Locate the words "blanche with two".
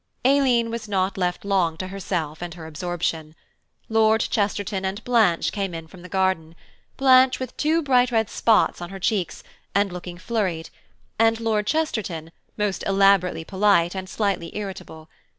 6.97-7.83